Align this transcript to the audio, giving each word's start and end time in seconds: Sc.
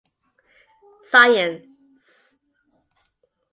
Sc. 1.09 1.45